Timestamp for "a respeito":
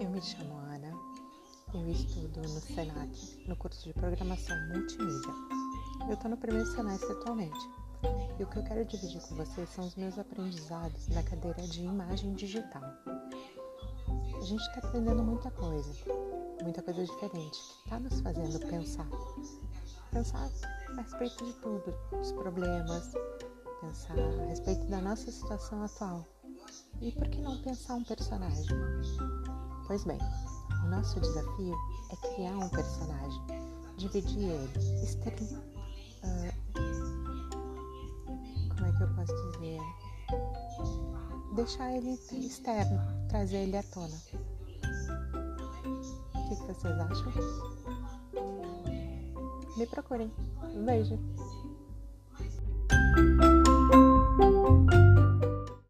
20.96-21.44, 24.16-24.86